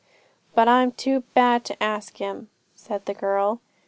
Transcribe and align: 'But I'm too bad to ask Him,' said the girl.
'But 0.55 0.67
I'm 0.67 0.93
too 0.93 1.19
bad 1.35 1.63
to 1.65 1.77
ask 1.83 2.17
Him,' 2.17 2.49
said 2.73 3.05
the 3.05 3.13
girl. 3.13 3.61